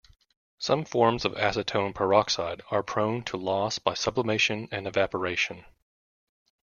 [0.57, 5.63] Some forms of acetone peroxide are prone to loss by sublimation and evaporation.